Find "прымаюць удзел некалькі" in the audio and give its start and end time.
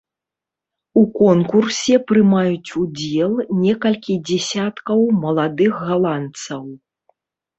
2.11-4.13